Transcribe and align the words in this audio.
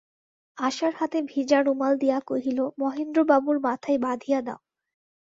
আশার 0.57 0.93
হাতে 0.97 1.17
ভিজা 1.21 1.59
রুমাল 1.61 1.93
দিয়া 1.97 2.17
কহিল, 2.27 2.59
মহেন্দ্রবাবুর 2.79 3.57
মাথায় 3.59 3.99
বাঁধিয়া 3.99 4.39
দাও। 4.41 4.59